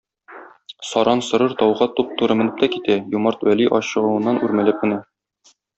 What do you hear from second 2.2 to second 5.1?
менеп тә китә, юмарт Вәли ачыгуыннан үрмәләп менә.